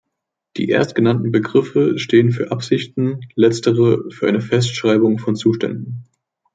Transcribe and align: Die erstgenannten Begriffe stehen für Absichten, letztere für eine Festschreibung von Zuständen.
Die 0.57 0.67
erstgenannten 0.69 1.31
Begriffe 1.31 1.99
stehen 1.99 2.31
für 2.31 2.49
Absichten, 2.51 3.19
letztere 3.35 4.09
für 4.09 4.27
eine 4.27 4.41
Festschreibung 4.41 5.19
von 5.19 5.35
Zuständen. 5.35 6.05